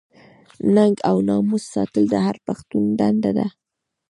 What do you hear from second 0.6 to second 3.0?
ننګ او ناموس ساتل د هر پښتون